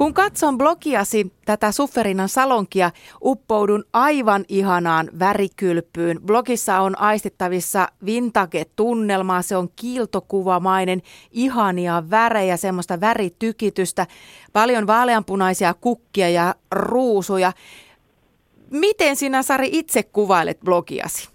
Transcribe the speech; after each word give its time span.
Kun 0.00 0.14
katson 0.14 0.58
blogiasi 0.58 1.32
tätä 1.44 1.72
Sufferinan 1.72 2.28
salonkia, 2.28 2.90
uppoudun 3.24 3.84
aivan 3.92 4.44
ihanaan 4.48 5.08
värikylpyyn. 5.18 6.20
Blogissa 6.26 6.80
on 6.80 6.98
aistittavissa 6.98 7.88
vintage-tunnelmaa, 8.06 9.42
se 9.42 9.56
on 9.56 9.68
kiiltokuvamainen, 9.76 11.02
ihania 11.32 12.02
värejä, 12.10 12.56
semmoista 12.56 13.00
väritykitystä, 13.00 14.06
paljon 14.52 14.86
vaaleanpunaisia 14.86 15.74
kukkia 15.80 16.28
ja 16.28 16.54
ruusuja. 16.72 17.52
Miten 18.70 19.16
sinä 19.16 19.42
Sari 19.42 19.68
itse 19.72 20.02
kuvailet 20.02 20.60
blogiasi? 20.64 21.28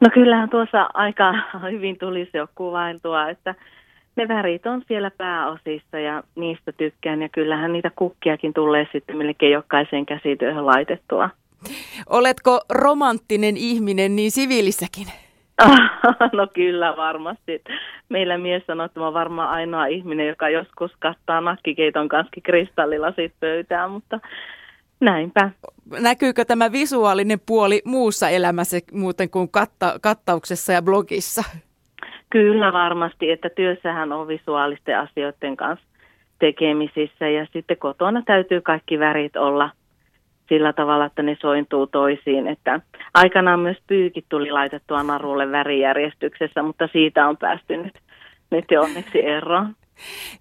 No 0.00 0.10
kyllähän 0.14 0.50
tuossa 0.50 0.90
aika 0.94 1.32
hyvin 1.72 1.98
tulisi 1.98 2.36
jo 2.36 2.46
kuvailtua, 2.54 3.28
että 3.28 3.54
ne 4.16 4.28
värit 4.28 4.66
on 4.66 4.82
siellä 4.88 5.10
pääosissa 5.10 5.98
ja 5.98 6.22
niistä 6.34 6.72
tykkään 6.72 7.22
ja 7.22 7.28
kyllähän 7.28 7.72
niitä 7.72 7.90
kukkiakin 7.96 8.54
tulee 8.54 8.86
sitten 8.92 9.16
melkein 9.16 9.52
jokaiseen 9.52 10.06
käsityöhön 10.06 10.66
laitettua. 10.66 11.30
Oletko 12.08 12.60
romanttinen 12.70 13.56
ihminen 13.56 14.16
niin 14.16 14.30
siviilissäkin? 14.30 15.06
no 16.32 16.46
kyllä 16.54 16.96
varmasti. 16.96 17.62
Meillä 18.08 18.38
mies 18.38 18.62
sanoo, 18.66 18.86
että 18.86 19.00
mä 19.00 19.12
varmaan 19.12 19.50
ainoa 19.50 19.86
ihminen, 19.86 20.26
joka 20.26 20.48
joskus 20.48 20.92
kattaa 20.98 21.40
nakkikeiton 21.40 22.08
kanssa 22.08 22.40
kristallilasit 22.42 23.32
pöytään, 23.40 23.90
mutta 23.90 24.20
näinpä. 25.00 25.50
Näkyykö 26.00 26.44
tämä 26.44 26.72
visuaalinen 26.72 27.40
puoli 27.46 27.82
muussa 27.84 28.28
elämässä 28.28 28.76
muuten 28.92 29.30
kuin 29.30 29.48
katta- 29.48 29.98
kattauksessa 30.00 30.72
ja 30.72 30.82
blogissa? 30.82 31.44
Kyllä 32.30 32.72
varmasti, 32.72 33.30
että 33.30 33.50
työssähän 33.56 34.12
on 34.12 34.28
visuaalisten 34.28 34.98
asioiden 34.98 35.56
kanssa 35.56 35.86
tekemisissä 36.38 37.28
ja 37.28 37.46
sitten 37.52 37.76
kotona 37.76 38.22
täytyy 38.26 38.60
kaikki 38.60 38.98
värit 38.98 39.36
olla 39.36 39.70
sillä 40.48 40.72
tavalla, 40.72 41.04
että 41.04 41.22
ne 41.22 41.36
sointuu 41.40 41.86
toisiin. 41.86 42.46
Että 42.46 42.80
aikanaan 43.14 43.60
myös 43.60 43.76
pyykit 43.86 44.24
tuli 44.28 44.50
laitettua 44.50 45.02
narulle 45.02 45.52
värijärjestyksessä, 45.52 46.62
mutta 46.62 46.88
siitä 46.92 47.28
on 47.28 47.36
päästy 47.36 47.76
nyt, 47.76 47.94
nyt 48.50 48.64
jo 48.70 48.82
onneksi 48.82 49.26
eroon. 49.26 49.74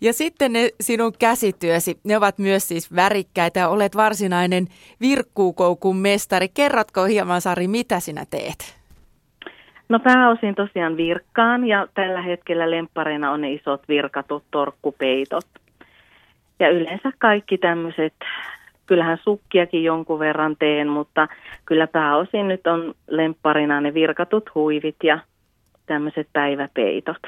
Ja 0.01 0.13
sitten 0.13 0.53
ne 0.53 0.69
sinun 0.81 1.13
käsityösi, 1.19 1.99
ne 2.03 2.17
ovat 2.17 2.37
myös 2.37 2.67
siis 2.67 2.95
värikkäitä 2.95 3.59
ja 3.59 3.69
olet 3.69 3.95
varsinainen 3.95 4.67
virkkuukoukun 5.01 5.97
mestari. 5.97 6.47
Kerrotko 6.53 7.03
hieman 7.03 7.41
Sari, 7.41 7.67
mitä 7.67 7.99
sinä 7.99 8.25
teet? 8.29 8.74
No 9.89 9.99
pääosin 9.99 10.55
tosiaan 10.55 10.97
virkkaan 10.97 11.67
ja 11.67 11.87
tällä 11.93 12.21
hetkellä 12.21 12.71
lemppareina 12.71 13.31
on 13.31 13.41
ne 13.41 13.51
isot 13.51 13.81
virkatut 13.87 14.43
torkkupeitot. 14.51 15.45
Ja 16.59 16.69
yleensä 16.69 17.11
kaikki 17.17 17.57
tämmöiset, 17.57 18.13
kyllähän 18.85 19.17
sukkiakin 19.23 19.83
jonkun 19.83 20.19
verran 20.19 20.55
teen, 20.59 20.87
mutta 20.87 21.27
kyllä 21.65 21.87
pääosin 21.87 22.47
nyt 22.47 22.67
on 22.67 22.93
lempparina 23.07 23.81
ne 23.81 23.93
virkatut 23.93 24.55
huivit 24.55 24.95
ja 25.03 25.19
tämmöiset 25.85 26.27
päiväpeitot. 26.33 27.21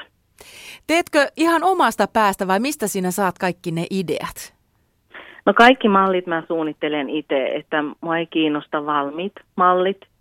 Teetkö 0.86 1.26
ihan 1.36 1.64
omasta 1.64 2.06
päästä 2.12 2.46
vai 2.46 2.60
mistä 2.60 2.86
sinä 2.86 3.10
saat 3.10 3.38
kaikki 3.38 3.70
ne 3.70 3.86
ideat? 3.90 4.54
No 5.46 5.54
kaikki 5.54 5.88
mallit 5.88 6.26
mä 6.26 6.42
suunnittelen 6.48 7.10
itse, 7.10 7.46
että 7.46 7.84
mua 8.00 8.18
ei 8.18 8.26
kiinnosta 8.26 8.86
valmiit 8.86 9.32
mallit– 9.56 9.98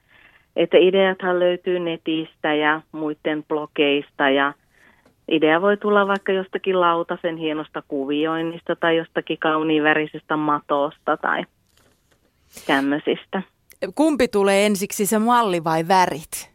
että 0.58 0.78
ideathan 0.78 1.40
löytyy 1.40 1.80
netistä 1.80 2.54
ja 2.54 2.82
muiden 2.92 3.44
blogeista 3.44 4.30
ja 4.30 4.54
idea 5.32 5.62
voi 5.62 5.78
tulla 5.78 6.08
vaikka 6.08 6.32
jostakin 6.32 6.82
lautasen 6.82 7.38
hienosta 7.38 7.84
kuvioinnista 7.88 8.76
tai 8.76 8.98
jostakin 8.98 9.38
kauniin 9.38 9.84
värisestä 9.84 10.38
matosta 10.38 11.18
tai 11.18 11.44
tämmöisistä. 12.68 13.42
Kumpi 13.96 14.28
tulee 14.28 14.66
ensiksi, 14.66 15.06
se 15.06 15.20
malli 15.20 15.64
vai 15.64 15.88
värit? 15.88 16.52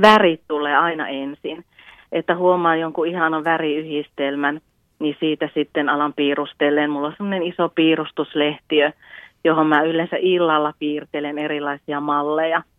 Värit 0.00 0.40
tulee 0.48 0.76
aina 0.76 1.08
ensin. 1.08 1.64
Että 2.12 2.36
huomaa 2.36 2.76
jonkun 2.76 3.06
ihanan 3.06 3.44
väriyhdistelmän, 3.44 4.60
niin 4.98 5.16
siitä 5.20 5.50
sitten 5.54 5.88
alan 5.88 6.12
piirustellen. 6.12 6.90
Mulla 6.90 7.06
on 7.06 7.14
semmoinen 7.16 7.42
iso 7.42 7.68
piirustuslehtiö, 7.68 8.92
johon 9.44 9.66
mä 9.66 9.82
yleensä 9.82 10.16
illalla 10.20 10.72
piirtelen 10.78 11.38
erilaisia 11.38 12.00
malleja– 12.00 12.62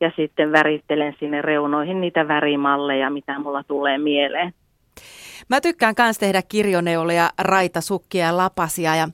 ja 0.00 0.12
sitten 0.16 0.52
värittelen 0.52 1.14
sinne 1.20 1.42
reunoihin 1.42 2.00
niitä 2.00 2.28
värimalleja, 2.28 3.10
mitä 3.10 3.38
mulla 3.38 3.62
tulee 3.64 3.98
mieleen. 3.98 4.52
Mä 5.48 5.60
tykkään 5.60 5.94
myös 5.98 6.18
tehdä 6.18 6.42
kirjoneuleja, 6.42 7.30
raitasukkia 7.38 8.26
ja 8.26 8.36
lapasia 8.36 8.96
ja 8.96 9.08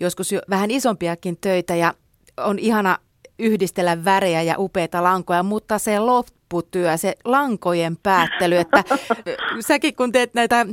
joskus 0.00 0.32
jo 0.32 0.40
vähän 0.50 0.70
isompiakin 0.70 1.36
töitä 1.40 1.74
ja 1.74 1.94
on 2.36 2.58
ihana 2.58 2.98
yhdistellä 3.38 4.04
värejä 4.04 4.42
ja 4.42 4.54
upeita 4.58 5.02
lankoja, 5.02 5.42
mutta 5.42 5.78
se 5.78 5.98
lopputyö, 5.98 6.96
se 6.96 7.14
lankojen 7.24 7.96
päättely, 8.02 8.56
että 8.56 8.84
säkin 9.68 9.96
kun 9.96 10.12
teet 10.12 10.34
näitä 10.34 10.66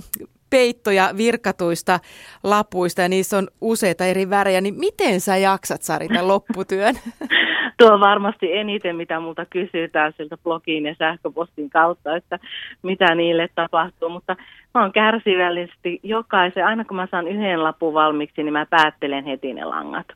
peittoja 0.56 1.10
virkatuista 1.18 2.00
lapuista 2.44 3.02
ja 3.02 3.10
niissä 3.10 3.38
on 3.38 3.48
useita 3.62 4.06
eri 4.06 4.30
värejä, 4.30 4.62
niin 4.62 4.80
miten 4.80 5.22
sä 5.22 5.38
jaksat 5.38 5.82
Sari 5.82 6.08
tämän 6.08 6.28
lopputyön? 6.28 6.96
Tuo 7.78 7.94
on 7.94 8.00
varmasti 8.00 8.54
eniten, 8.54 8.96
mitä 8.96 9.20
multa 9.20 9.46
kysytään 9.46 10.14
siltä 10.18 10.38
blogiin 10.38 10.86
ja 10.86 10.96
sähköpostin 11.00 11.70
kautta, 11.70 12.16
että 12.16 12.40
mitä 12.84 13.16
niille 13.16 13.50
tapahtuu. 13.56 14.10
Mutta 14.10 14.36
mä 14.74 14.82
oon 14.82 14.92
kärsivällisesti 14.92 16.00
jokaisen, 16.04 16.66
aina 16.66 16.86
kun 16.86 16.96
mä 16.96 17.08
saan 17.12 17.28
yhden 17.28 17.64
lapun 17.64 17.94
valmiiksi, 17.94 18.44
niin 18.44 18.54
mä 18.54 18.66
päättelen 18.66 19.26
heti 19.26 19.54
ne 19.54 19.66
langat. 19.66 20.08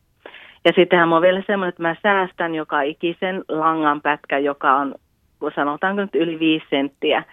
Ja 0.65 0.71
sittenhän 0.75 1.09
mä 1.09 1.15
oon 1.15 1.21
vielä 1.21 1.43
semmoinen, 1.47 1.69
että 1.69 1.81
mä 1.81 1.95
säästän 2.03 2.55
joka 2.55 2.81
ikisen 2.81 3.43
langan 3.49 4.01
pätkä, 4.01 4.37
joka 4.37 4.75
on, 4.75 4.95
sanotaanko 5.55 6.01
nyt 6.01 6.15
yli 6.15 6.39
viisi 6.39 6.65
senttiä 6.69 7.23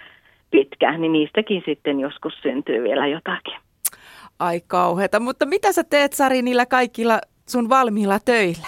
pitkä, 0.51 0.99
niin 0.99 1.13
niistäkin 1.13 1.63
sitten 1.67 2.01
joskus 2.01 2.35
syntyy 2.43 2.83
vielä 2.83 3.07
jotakin. 3.07 3.55
Ai 4.39 4.61
kauheata, 4.67 5.21
mutta 5.21 5.47
mitä 5.47 5.73
sä 5.73 5.85
teet 5.85 6.13
Sari 6.13 6.43
niillä 6.43 6.67
kaikilla 6.67 7.19
sun 7.49 7.69
valmiilla 7.69 8.19
töillä? 8.25 8.67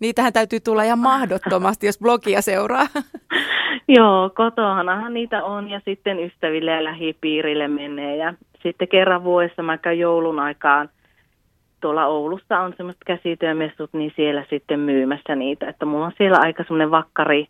Niitähän 0.00 0.32
täytyy 0.32 0.60
tulla 0.60 0.82
ihan 0.82 0.98
mahdottomasti, 0.98 1.86
jos 1.86 1.98
blogia 1.98 2.42
seuraa. 2.42 2.86
Joo, 3.96 4.30
kotonahan 4.34 5.14
niitä 5.14 5.44
on 5.44 5.70
ja 5.70 5.80
sitten 5.84 6.20
ystäville 6.20 6.70
ja 6.70 6.84
lähipiirille 6.84 7.68
menee. 7.68 8.16
Ja 8.16 8.34
sitten 8.62 8.88
kerran 8.88 9.24
vuodessa 9.24 9.62
mä 9.62 9.78
käyn 9.78 9.98
joulun 9.98 10.38
aikaan 10.38 10.88
tuolla 11.80 12.06
Oulussa 12.06 12.60
on 12.60 12.74
semmoiset 12.76 13.04
käsityömessut, 13.06 13.90
niin 13.92 14.12
siellä 14.16 14.44
sitten 14.50 14.80
myymässä 14.80 15.34
niitä. 15.34 15.68
Että 15.68 15.86
mulla 15.86 16.06
on 16.06 16.12
siellä 16.18 16.38
aika 16.40 16.62
semmoinen 16.62 16.90
vakkari 16.90 17.48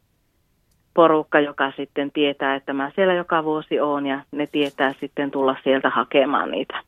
porukka, 0.97 1.41
joka 1.41 1.73
sitten 1.77 2.11
tietää, 2.11 2.55
että 2.55 2.73
mä 2.73 2.91
siellä 2.95 3.15
joka 3.15 3.45
vuosi 3.45 3.81
oon 3.81 4.07
ja 4.07 4.21
ne 4.33 4.47
tietää 4.47 4.95
sitten 5.01 5.31
tulla 5.31 5.57
sieltä 5.65 5.91
hakemaan 5.91 6.51
niitä. 6.51 6.81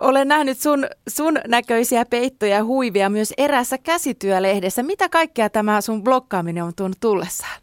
Olen 0.00 0.28
nähnyt 0.28 0.56
sun, 0.58 0.86
sun 1.08 1.34
näköisiä 1.48 2.04
peittoja 2.10 2.56
ja 2.56 2.64
huivia 2.64 3.10
myös 3.10 3.34
erässä 3.38 3.78
käsityölehdessä. 3.78 4.82
Mitä 4.82 5.08
kaikkea 5.08 5.50
tämä 5.50 5.80
sun 5.80 6.04
blokkaaminen 6.04 6.64
on 6.64 6.72
tuonut 6.76 6.96
tullessaan? 7.00 7.60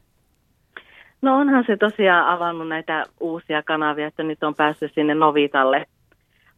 No 1.22 1.38
onhan 1.38 1.64
se 1.68 1.78
tosiaan 1.78 2.28
avannut 2.28 2.68
näitä 2.68 3.06
uusia 3.19 3.63
kanavia, 3.63 4.08
että 4.08 4.24
nyt 4.24 4.44
on 4.44 4.56
päässyt 4.56 4.92
sinne 4.96 5.16
Novitalle 5.16 5.86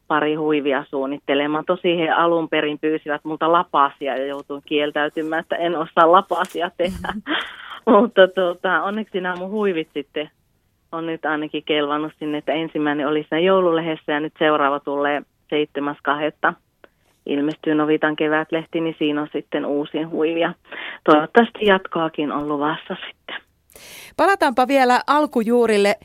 pari 0.08 0.36
huivia 0.36 0.86
suunnittelemaan. 0.90 1.66
Tosi 1.66 1.98
he 1.98 2.10
alun 2.10 2.50
perin 2.50 2.80
pyysivät 2.80 3.22
multa 3.24 3.52
lapasia 3.52 4.18
ja 4.18 4.26
joutuin 4.26 4.62
kieltäytymään, 4.66 5.40
että 5.40 5.56
en 5.56 5.78
osaa 5.78 6.12
lapasia 6.12 6.72
tehdä. 6.78 7.14
Mutta 7.86 8.28
tuota, 8.28 8.84
onneksi 8.84 9.22
nämä 9.22 9.36
mun 9.36 9.50
huivit 9.50 9.90
sitten 9.94 10.30
on 10.92 11.06
nyt 11.06 11.26
ainakin 11.26 11.64
kelvannut 11.64 12.12
sinne, 12.20 12.38
että 12.38 12.54
ensimmäinen 12.54 13.08
oli 13.08 13.26
siinä 13.30 13.40
joululehdessä 13.40 14.12
ja 14.12 14.20
nyt 14.20 14.34
seuraava 14.40 14.80
tulee 14.80 15.22
7.2. 16.50 16.54
ilmestyy 17.26 17.76
Novitan 17.76 18.16
kevätlehti, 18.16 18.82
niin 18.82 18.96
siinä 18.98 19.22
on 19.22 19.28
sitten 19.34 19.66
uusia 19.66 20.08
huivia. 20.08 20.54
Toivottavasti 21.04 21.66
jatkoakin 21.66 22.32
on 22.32 22.48
luvassa 22.48 22.96
sitten. 23.08 23.36
Palataanpa 24.18 24.68
vielä 24.68 25.02
alkujuurille. 25.08 25.96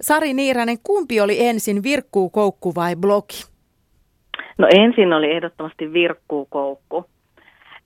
Sari 0.00 0.34
Niiranen, 0.34 0.78
kumpi 0.82 1.20
oli 1.20 1.46
ensin, 1.46 1.82
virkkuukoukku 1.82 2.74
vai 2.74 2.96
blogi? 2.96 3.44
No 4.58 4.68
ensin 4.74 5.12
oli 5.12 5.30
ehdottomasti 5.30 5.92
virkkuukoukku. 5.92 7.04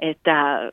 Että 0.01 0.71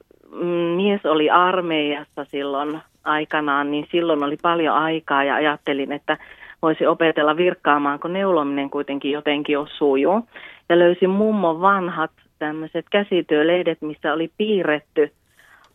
mies 0.75 1.05
oli 1.05 1.29
armeijassa 1.29 2.25
silloin 2.25 2.79
aikanaan, 3.03 3.71
niin 3.71 3.87
silloin 3.91 4.23
oli 4.23 4.37
paljon 4.41 4.75
aikaa 4.75 5.23
ja 5.23 5.35
ajattelin, 5.35 5.91
että 5.91 6.17
voisi 6.61 6.85
opetella 6.85 7.37
virkkaamaan, 7.37 7.99
kun 7.99 8.13
neulominen 8.13 8.69
kuitenkin 8.69 9.11
jotenkin 9.11 9.53
jo 9.53 9.67
sujuu. 9.77 10.27
Ja 10.69 10.79
löysin 10.79 11.09
mummon 11.09 11.61
vanhat 11.61 12.11
tämmöiset 12.39 12.85
käsityölehdet, 12.91 13.81
missä 13.81 14.13
oli 14.13 14.31
piirretty 14.37 15.11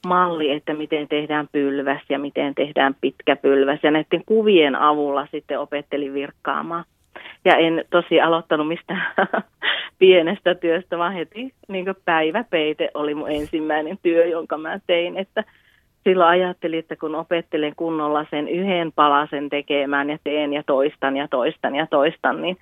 malli, 0.06 0.50
että 0.50 0.74
miten 0.74 1.08
tehdään 1.08 1.48
pylväs 1.52 2.02
ja 2.08 2.18
miten 2.18 2.54
tehdään 2.54 2.96
pitkä 3.00 3.36
pylväs. 3.36 3.80
Ja 3.82 3.90
näiden 3.90 4.22
kuvien 4.26 4.76
avulla 4.76 5.26
sitten 5.30 5.60
opettelin 5.60 6.14
virkkaamaan. 6.14 6.84
Ja 7.44 7.56
en 7.56 7.84
tosi 7.90 8.20
aloittanut 8.20 8.68
mistään 8.68 9.06
pienestä 9.98 10.54
työstä, 10.54 10.98
vaan 10.98 11.12
heti 11.12 11.54
niin 11.68 11.86
päiväpeite 12.04 12.90
oli 12.94 13.14
mun 13.14 13.30
ensimmäinen 13.30 13.98
työ, 14.02 14.26
jonka 14.26 14.58
mä 14.58 14.78
tein. 14.86 15.16
Että 15.16 15.44
silloin 16.04 16.30
ajattelin, 16.30 16.78
että 16.78 16.96
kun 16.96 17.14
opettelen 17.14 17.72
kunnolla 17.76 18.26
sen 18.30 18.48
yhden 18.48 18.92
palasen 18.92 19.50
tekemään 19.50 20.10
ja 20.10 20.18
teen 20.24 20.52
ja 20.52 20.62
toistan 20.66 21.16
ja 21.16 21.28
toistan 21.28 21.74
ja 21.74 21.86
toistan, 21.86 22.42
niin 22.42 22.56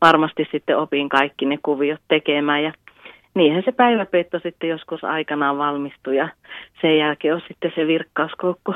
varmasti 0.00 0.48
sitten 0.50 0.78
opin 0.78 1.08
kaikki 1.08 1.44
ne 1.46 1.58
kuviot 1.62 2.00
tekemään. 2.08 2.62
Ja 2.62 2.72
niinhän 3.34 3.62
se 3.64 3.72
päiväpeitto 3.72 4.38
sitten 4.38 4.70
joskus 4.70 5.04
aikanaan 5.04 5.58
valmistui 5.58 6.16
ja 6.16 6.28
sen 6.80 6.98
jälkeen 6.98 7.34
on 7.34 7.42
sitten 7.48 7.72
se 7.74 7.86
virkkauskoukko 7.86 8.74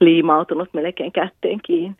liimautunut 0.00 0.68
melkein 0.72 1.12
kätteen 1.12 1.60
kiinni. 1.62 1.96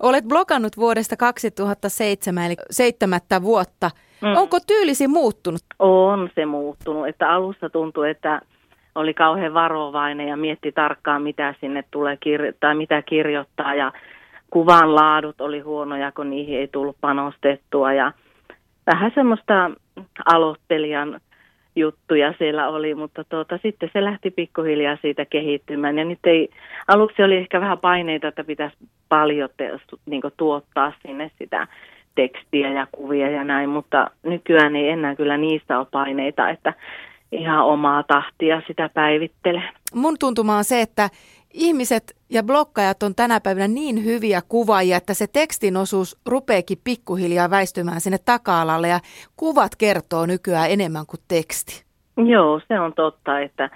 Olet 0.00 0.24
blogannut 0.24 0.76
vuodesta 0.76 1.16
2007, 1.16 2.46
eli 2.46 2.54
seitsemättä 2.70 3.42
vuotta. 3.42 3.90
Mm. 4.20 4.36
Onko 4.36 4.58
tyylisi 4.66 5.08
muuttunut? 5.08 5.60
On 5.78 6.30
se 6.34 6.46
muuttunut. 6.46 7.08
Että 7.08 7.30
alussa 7.30 7.70
tuntui, 7.70 8.10
että 8.10 8.40
oli 8.94 9.14
kauhean 9.14 9.54
varovainen 9.54 10.28
ja 10.28 10.36
mietti 10.36 10.72
tarkkaan, 10.72 11.22
mitä 11.22 11.54
sinne 11.60 11.84
tulee 11.90 12.16
kirjo- 12.16 12.52
tai 12.60 12.74
mitä 12.74 13.02
kirjoittaa. 13.02 13.74
Ja 13.74 13.92
kuvan 14.50 14.94
laadut 14.94 15.40
oli 15.40 15.60
huonoja, 15.60 16.12
kun 16.12 16.30
niihin 16.30 16.58
ei 16.58 16.68
tullut 16.68 16.96
panostettua. 17.00 17.92
Ja 17.92 18.12
vähän 18.86 19.12
semmoista 19.14 19.70
aloittelijan 20.26 21.20
juttuja 21.76 22.34
siellä 22.38 22.68
oli, 22.68 22.94
mutta 22.94 23.24
tuota, 23.24 23.58
sitten 23.62 23.90
se 23.92 24.04
lähti 24.04 24.30
pikkuhiljaa 24.30 24.98
siitä 25.02 25.24
kehittymään. 25.24 25.98
Ja 25.98 26.04
nyt 26.04 26.18
ei, 26.24 26.48
aluksi 26.88 27.22
oli 27.22 27.36
ehkä 27.36 27.60
vähän 27.60 27.78
paineita, 27.78 28.28
että 28.28 28.44
pitäisi 28.44 28.76
paljon 29.08 29.48
te, 29.56 29.78
niin 30.06 30.22
tuottaa 30.36 30.92
sinne 31.06 31.30
sitä 31.38 31.66
tekstiä 32.14 32.72
ja 32.72 32.86
kuvia 32.92 33.30
ja 33.30 33.44
näin, 33.44 33.68
mutta 33.68 34.10
nykyään 34.22 34.76
ei 34.76 34.88
enää 34.88 35.16
kyllä 35.16 35.36
niistä 35.36 35.78
ole 35.78 35.86
paineita, 35.90 36.48
että 36.48 36.74
ihan 37.32 37.64
omaa 37.64 38.02
tahtia 38.02 38.62
sitä 38.66 38.90
päivittelee. 38.94 39.68
Mun 39.94 40.16
tuntuma 40.18 40.56
on 40.56 40.64
se, 40.64 40.80
että 40.80 41.10
ihmiset 41.54 42.16
ja 42.30 42.42
blokkajat 42.42 43.02
on 43.02 43.14
tänä 43.14 43.40
päivänä 43.40 43.68
niin 43.68 44.04
hyviä 44.04 44.42
kuvaajia, 44.48 44.96
että 44.96 45.14
se 45.14 45.26
tekstin 45.32 45.76
osuus 45.76 46.20
rupeekin 46.26 46.78
pikkuhiljaa 46.84 47.50
väistymään 47.50 48.00
sinne 48.00 48.18
taka-alalle 48.24 48.88
ja 48.88 49.00
kuvat 49.36 49.76
kertoo 49.76 50.26
nykyään 50.26 50.70
enemmän 50.70 51.06
kuin 51.06 51.20
teksti. 51.28 51.84
Joo, 52.16 52.60
se 52.68 52.80
on 52.80 52.92
totta. 52.94 53.40
Että, 53.40 53.70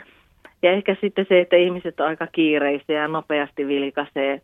ja 0.62 0.72
ehkä 0.72 0.96
sitten 1.00 1.26
se, 1.28 1.40
että 1.40 1.56
ihmiset 1.56 2.00
on 2.00 2.06
aika 2.06 2.26
kiireisiä 2.26 3.00
ja 3.00 3.08
nopeasti 3.08 3.66
vilkaisee 3.66 4.40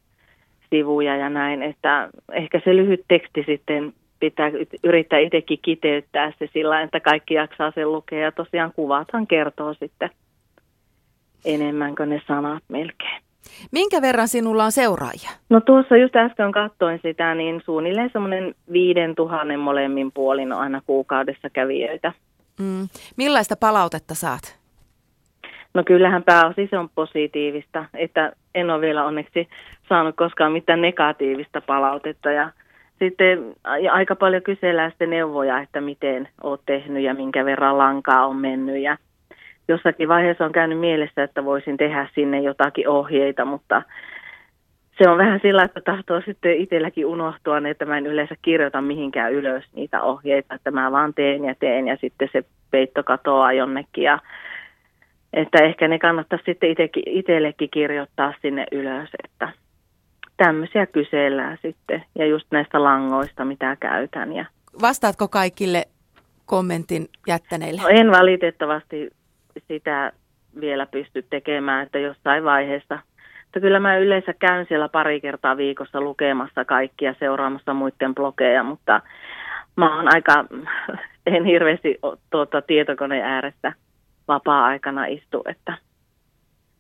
sivuja 0.71 1.17
ja 1.17 1.29
näin, 1.29 1.63
että 1.63 2.09
ehkä 2.33 2.61
se 2.65 2.77
lyhyt 2.77 3.05
teksti 3.09 3.45
sitten 3.47 3.93
pitää 4.21 4.51
yrittää 4.85 5.19
itsekin 5.19 5.59
kiteyttää 5.63 6.33
se 6.39 6.49
sillä 6.53 6.83
että 6.83 7.01
kaikki 7.01 7.35
jaksaa 7.35 7.73
sen 7.75 7.93
lukea. 7.93 8.19
Ja 8.19 8.33
tosiaan 8.33 8.73
kuvathan 8.77 9.27
kertoo 9.27 9.75
sitten 9.75 10.11
enemmän 11.45 11.95
kuin 11.95 12.09
ne 12.09 12.23
sanat 12.27 12.63
melkein. 12.69 13.23
Minkä 13.73 14.03
verran 14.03 14.29
sinulla 14.29 14.65
on 14.65 14.73
seuraajia? 14.73 15.31
No 15.51 15.61
tuossa 15.61 15.97
just 15.97 16.17
äsken 16.17 16.53
katsoin 16.53 17.01
sitä, 17.03 17.35
niin 17.35 17.63
suunnilleen 17.65 18.11
semmoinen 18.13 18.55
viiden 18.73 19.15
tuhannen 19.15 19.61
molemmin 19.61 20.13
puolin 20.13 20.53
on 20.53 20.61
aina 20.61 20.83
kuukaudessa 20.87 21.51
kävijöitä. 21.51 22.13
Mm. 22.61 22.89
Millaista 23.17 23.57
palautetta 23.57 24.15
saat? 24.15 24.59
No 25.75 25.85
kyllähän 25.85 26.23
pääosin 26.23 26.69
se 26.71 26.79
on 26.79 26.89
positiivista, 26.95 27.85
että 27.95 28.33
en 28.55 28.71
ole 28.71 28.81
vielä 28.81 29.05
onneksi 29.05 29.49
saanut 29.89 30.17
koskaan 30.17 30.53
mitään 30.53 30.81
negatiivista 30.81 31.61
palautetta 31.61 32.31
ja 32.31 32.51
sitten 32.99 33.55
aika 33.91 34.17
paljon 34.17 34.43
kysellään 34.43 34.91
sitten 34.91 35.11
neuvoja, 35.11 35.61
että 35.61 35.81
miten 35.81 36.29
olet 36.43 36.61
tehnyt 36.67 37.03
ja 37.03 37.15
minkä 37.15 37.45
verran 37.45 37.79
lankaa 37.79 38.27
on 38.27 38.37
mennyt 38.37 38.83
ja 38.83 38.97
jossakin 39.69 40.09
vaiheessa 40.09 40.45
on 40.45 40.53
käynyt 40.53 40.79
mielessä, 40.79 41.23
että 41.23 41.45
voisin 41.45 41.77
tehdä 41.77 42.09
sinne 42.15 42.41
jotakin 42.41 42.89
ohjeita, 42.89 43.45
mutta 43.45 43.83
se 44.99 45.09
on 45.09 45.19
vähän 45.19 45.41
sillä, 45.43 45.65
että 45.65 45.81
tahtoo 45.81 46.21
sitten 46.21 46.57
itselläkin 46.57 47.07
unohtua, 47.07 47.59
että 47.71 47.85
mä 47.85 47.99
en 47.99 48.07
yleensä 48.07 48.35
kirjoita 48.43 48.81
mihinkään 48.81 49.33
ylös 49.33 49.65
niitä 49.75 50.03
ohjeita, 50.03 50.55
että 50.55 50.71
mä 50.71 50.93
vaan 50.93 51.15
teen 51.15 51.45
ja 51.45 51.55
teen 51.61 51.89
ja 51.89 51.97
sitten 52.01 52.29
se 52.33 52.45
peitto 52.71 53.03
katoaa 53.03 53.53
jonnekin 53.53 54.05
ja 54.05 54.19
että 55.33 55.65
ehkä 55.65 55.89
ne 55.89 55.99
kannattaisi 55.99 56.45
sitten 56.45 56.77
itsellekin 57.07 57.71
kirjoittaa 57.71 58.35
sinne 58.43 58.67
ylös, 58.73 59.09
että 59.25 59.49
tämmöisiä 60.37 60.87
kysellään 60.87 61.59
sitten 61.63 62.05
ja 62.15 62.27
just 62.27 62.47
näistä 62.51 62.83
langoista, 62.83 63.45
mitä 63.45 63.77
käytän. 63.81 64.33
Ja... 64.33 64.45
Vastaatko 64.83 65.29
kaikille 65.29 65.85
kommentin 66.47 67.09
jättäneille? 67.27 67.83
No 67.83 67.89
en 67.89 68.11
valitettavasti 68.11 69.11
sitä 69.69 70.13
vielä 70.61 70.87
pysty 70.87 71.27
tekemään, 71.31 71.87
että 71.87 71.99
jossain 71.99 72.45
vaiheessa. 72.45 72.99
Mutta 73.45 73.61
kyllä 73.61 73.81
mä 73.81 73.97
yleensä 73.97 74.33
käyn 74.33 74.67
siellä 74.69 74.89
pari 74.89 75.21
kertaa 75.21 75.57
viikossa 75.57 76.01
lukemassa 76.01 76.65
kaikkia, 76.65 77.15
seuraamassa 77.19 77.75
muiden 77.75 78.15
blogeja, 78.15 78.63
mutta 78.63 79.01
mä 79.77 79.97
oon 79.97 80.15
aika, 80.15 80.45
en 81.27 81.45
hirveästi 81.45 81.99
tuota, 82.31 82.63
tietokoneen 82.63 83.25
ääressä 83.25 83.73
vapaa-aikana 84.29 85.05
istu, 85.05 85.43
että 85.47 85.79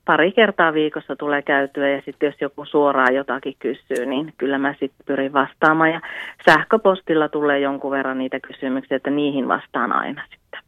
pari 0.04 0.32
kertaa 0.32 0.72
viikossa 0.72 1.16
tulee 1.16 1.42
käytyä 1.42 1.88
ja 1.88 2.02
sitten 2.04 2.26
jos 2.26 2.40
joku 2.40 2.64
suoraan 2.64 3.14
jotakin 3.14 3.56
kysyy, 3.58 4.06
niin 4.06 4.34
kyllä 4.38 4.58
mä 4.58 4.72
sitten 4.72 5.06
pyrin 5.06 5.32
vastaamaan. 5.32 5.90
Ja 5.90 6.00
sähköpostilla 6.44 7.28
tulee 7.28 7.60
jonkun 7.60 7.90
verran 7.90 8.18
niitä 8.18 8.40
kysymyksiä, 8.40 8.96
että 8.96 9.10
niihin 9.10 9.48
vastaan 9.48 9.92
aina 9.92 10.22
sitten. 10.30 10.60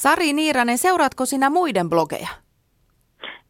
Sari 0.00 0.32
Niiranen, 0.32 0.78
seuraatko 0.78 1.26
sinä 1.26 1.50
muiden 1.50 1.90
blogeja? 1.90 2.28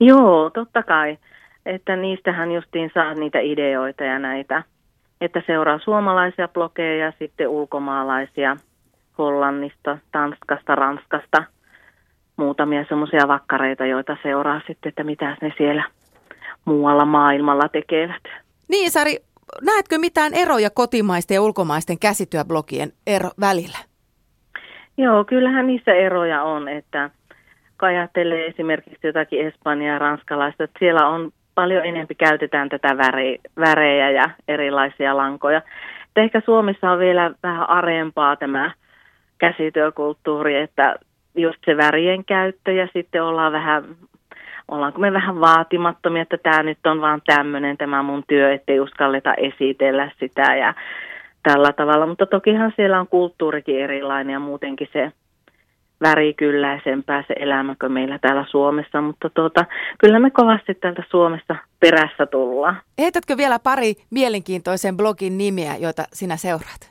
Joo, 0.01 0.51
totta 0.51 0.83
kai. 0.83 1.19
Että 1.67 1.97
niistähän 1.97 2.53
justiin 2.53 2.91
saa 2.95 3.15
niitä 3.15 3.41
ideoita 3.41 4.05
ja 4.05 4.19
näitä. 4.19 4.63
Että 5.21 5.43
seuraa 5.47 5.79
suomalaisia 5.85 6.49
blogeja 6.49 7.05
ja 7.05 7.13
sitten 7.19 7.49
ulkomaalaisia 7.49 8.57
Hollannista, 9.19 9.99
Tanskasta, 10.13 10.75
Ranskasta. 10.75 11.45
Muutamia 12.37 12.85
semmoisia 12.89 13.29
vakkareita, 13.29 13.87
joita 13.87 14.17
seuraa 14.23 14.61
sitten, 14.67 14.89
että 14.89 15.05
mitä 15.05 15.37
ne 15.43 15.53
siellä 15.57 15.85
muualla 16.65 17.05
maailmalla 17.05 17.69
tekevät. 17.69 18.23
Niin 18.69 18.91
Sari, 18.91 19.17
näetkö 19.63 19.99
mitään 19.99 20.35
eroja 20.35 20.71
kotimaisten 20.71 21.35
ja 21.35 21.43
ulkomaisten 21.43 21.99
käsityöblogien 21.99 22.93
ero 23.07 23.31
välillä? 23.41 23.90
Joo, 25.01 25.25
kyllähän 25.25 25.67
niissä 25.67 25.93
eroja 25.93 26.43
on, 26.43 26.69
että 26.69 27.11
kun 27.81 27.89
ajattelee 27.89 28.47
esimerkiksi 28.47 29.07
jotakin 29.07 29.47
Espanjaa 29.47 29.93
ja 29.93 29.99
ranskalaista, 29.99 30.65
että 30.65 30.79
siellä 30.79 31.09
on 31.09 31.31
paljon 31.55 31.87
enempi 31.87 32.15
käytetään 32.15 32.69
tätä 32.69 32.97
väri, 32.97 33.39
värejä 33.59 34.11
ja 34.11 34.25
erilaisia 34.49 35.17
lankoja. 35.17 35.59
Että 36.09 36.21
ehkä 36.21 36.43
Suomessa 36.45 36.91
on 36.91 36.99
vielä 36.99 37.31
vähän 37.43 37.71
arempaa 37.71 38.37
tämä 38.37 38.71
käsityökulttuuri, 39.39 40.57
että 40.57 40.97
just 41.35 41.59
se 41.65 41.77
värien 41.77 42.25
käyttö 42.25 42.73
ja 42.73 42.89
sitten 42.93 43.23
ollaan 43.23 43.53
vähän, 43.53 43.85
ollaanko 44.69 44.99
me 44.99 45.13
vähän 45.13 45.41
vaatimattomia, 45.41 46.23
että 46.23 46.39
tämä 46.39 46.63
nyt 46.63 46.87
on 46.87 47.01
vaan 47.01 47.23
tämmöinen 47.27 47.77
tämä 47.77 48.03
mun 48.03 48.23
työ, 48.29 48.53
ettei 48.53 48.81
uskalleta 48.81 49.35
esitellä 49.35 50.11
sitä 50.19 50.57
ja 50.57 50.75
tällä 51.43 51.73
tavalla, 51.73 52.07
mutta 52.07 52.27
tokihan 52.27 52.73
siellä 52.77 53.01
on 53.01 53.09
kulttuurikin 53.09 53.81
erilainen 53.81 54.33
ja 54.33 54.41
muutenkin 54.41 54.89
se 54.93 55.13
värikylläisempää 56.01 57.25
se 57.29 57.35
elämä 57.39 57.75
kuin 57.81 57.93
meillä 57.93 58.19
täällä 58.19 58.45
Suomessa, 58.51 59.01
mutta 59.01 59.31
tuota, 59.31 59.65
kyllä 59.99 60.19
me 60.19 60.31
kovasti 60.31 60.75
täältä 60.75 61.03
Suomessa 61.11 61.57
perässä 61.81 62.27
tullaan. 62.27 62.77
Heitätkö 62.99 63.37
vielä 63.37 63.59
pari 63.59 63.95
mielenkiintoisen 64.11 64.97
blogin 64.97 65.39
nimiä, 65.39 65.77
joita 65.77 66.03
sinä 66.13 66.37
seuraat? 66.37 66.91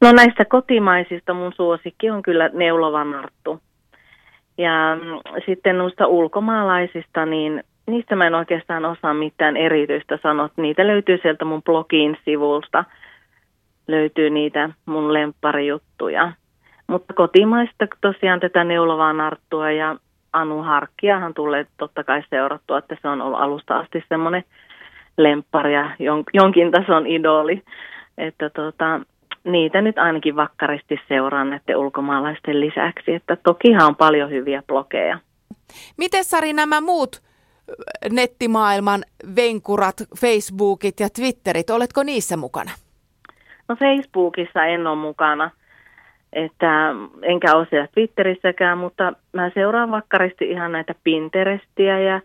No 0.00 0.12
näistä 0.12 0.44
kotimaisista 0.44 1.34
mun 1.34 1.52
suosikki 1.56 2.10
on 2.10 2.22
kyllä 2.22 2.50
Neulovan 2.52 3.14
Arttu. 3.14 3.60
Ja 4.58 4.96
mm, 4.96 5.42
sitten 5.46 5.78
noista 5.78 6.06
ulkomaalaisista, 6.06 7.26
niin 7.26 7.64
niistä 7.90 8.16
mä 8.16 8.26
en 8.26 8.34
oikeastaan 8.34 8.84
osaa 8.84 9.14
mitään 9.14 9.56
erityistä 9.56 10.18
sanoa. 10.22 10.50
Niitä 10.56 10.86
löytyy 10.86 11.18
sieltä 11.22 11.44
mun 11.44 11.62
blogin 11.62 12.16
sivulta. 12.24 12.84
Löytyy 13.88 14.30
niitä 14.30 14.70
mun 14.86 15.12
lempparijuttuja. 15.12 16.32
Mutta 16.86 17.14
kotimaista 17.14 17.86
tosiaan 18.00 18.40
tätä 18.40 18.64
neulovaa 18.64 19.12
narttua 19.12 19.70
ja 19.70 19.96
Anu 20.32 20.62
Harkkiahan 20.62 21.34
tulee 21.34 21.66
totta 21.78 22.04
kai 22.04 22.22
seurattua, 22.30 22.78
että 22.78 22.96
se 23.02 23.08
on 23.08 23.22
ollut 23.22 23.40
alusta 23.40 23.78
asti 23.78 24.04
semmoinen 24.08 24.44
lemppari 25.16 25.74
ja 25.74 25.90
jonkin 26.32 26.70
tason 26.70 27.06
idoli. 27.06 27.62
Että 28.18 28.50
tota, 28.50 29.00
niitä 29.44 29.80
nyt 29.80 29.98
ainakin 29.98 30.36
vakkaristi 30.36 31.00
seuraan 31.08 31.50
näiden 31.50 31.76
ulkomaalaisten 31.76 32.60
lisäksi, 32.60 33.14
että 33.14 33.36
tokihan 33.36 33.86
on 33.86 33.96
paljon 33.96 34.30
hyviä 34.30 34.62
blogeja. 34.66 35.18
Miten 35.96 36.24
Sari 36.24 36.52
nämä 36.52 36.80
muut 36.80 37.29
nettimaailman 38.10 39.02
venkurat, 39.36 39.96
Facebookit 40.20 41.00
ja 41.00 41.08
Twitterit, 41.10 41.70
oletko 41.70 42.02
niissä 42.02 42.36
mukana? 42.36 42.70
No 43.68 43.76
Facebookissa 43.76 44.64
en 44.64 44.86
ole 44.86 44.96
mukana, 44.96 45.50
että 46.32 46.94
enkä 47.22 47.56
ole 47.56 47.66
siellä 47.70 47.88
Twitterissäkään, 47.94 48.78
mutta 48.78 49.12
mä 49.32 49.50
seuraan 49.54 49.90
vakkaristi 49.90 50.50
ihan 50.50 50.72
näitä 50.72 50.94
Pinterestiä 51.04 52.00
ja 52.00 52.20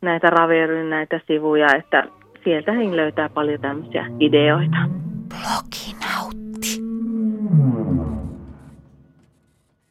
näitä 0.00 0.30
Raveryn 0.30 0.90
näitä 0.90 1.20
sivuja, 1.26 1.66
että 1.76 2.04
sieltä 2.44 2.72
löytää 2.72 3.28
paljon 3.28 3.60
tämmöisiä 3.60 4.06
ideoita. 4.20 4.76
Blogi. 5.28 5.89